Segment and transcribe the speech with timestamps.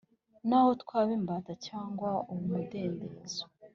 [0.47, 3.43] naho twaba imbata cyangwa ab'umudendezo.